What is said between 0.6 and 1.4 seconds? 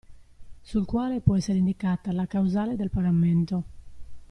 Sul quale può